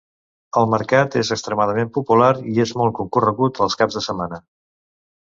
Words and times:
El 0.59 0.67
mercat 0.69 1.17
és 1.19 1.27
extremadament 1.35 1.91
popular 1.97 2.29
i 2.51 2.53
és 2.63 2.71
molt 2.81 2.95
concorregut 3.01 3.61
els 3.67 3.77
caps 3.83 3.99
de 3.99 4.03
setmana. 4.07 4.41